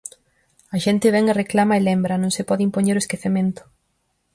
A 0.75 0.77
xente 0.85 1.13
vén 1.15 1.25
e 1.31 1.37
reclama 1.41 1.73
e 1.75 1.85
lembra, 1.89 2.21
non 2.21 2.31
se 2.37 2.47
pode 2.49 2.65
impoñer 2.67 2.95
o 2.97 3.03
esquecemento. 3.03 3.61